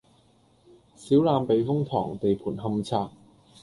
[0.95, 3.11] 小欖避風塘地盤勘測